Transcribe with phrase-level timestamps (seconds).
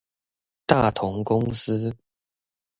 [0.65, 1.95] 大同公司